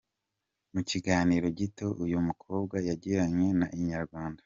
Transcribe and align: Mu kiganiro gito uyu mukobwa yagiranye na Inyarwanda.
Mu 0.73 0.81
kiganiro 0.89 1.47
gito 1.59 1.87
uyu 2.03 2.17
mukobwa 2.27 2.75
yagiranye 2.87 3.47
na 3.59 3.67
Inyarwanda. 3.79 4.39